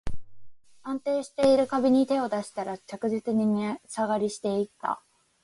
[0.81, 5.03] 安定してる株に手を出したら、着実に値下がりしていった